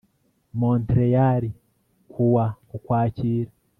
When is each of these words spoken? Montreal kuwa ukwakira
Montreal 0.53 1.45
kuwa 2.13 2.45
ukwakira 2.77 3.51